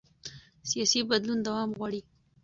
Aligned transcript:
سیاسي 0.69 0.99
بدلون 1.09 1.39
دوام 1.47 1.69
غواړي 1.77 2.01